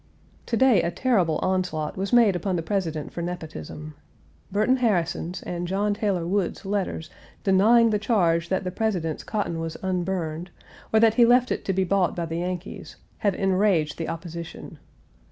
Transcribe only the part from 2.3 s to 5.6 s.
upon the President for nepotism. Burton Harrison's